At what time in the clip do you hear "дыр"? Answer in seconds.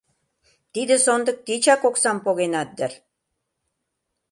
2.77-2.91